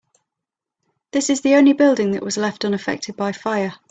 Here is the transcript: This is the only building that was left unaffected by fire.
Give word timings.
This 1.11 1.29
is 1.29 1.41
the 1.41 1.53
only 1.53 1.73
building 1.73 2.09
that 2.13 2.23
was 2.23 2.35
left 2.35 2.65
unaffected 2.65 3.15
by 3.15 3.33
fire. 3.33 3.73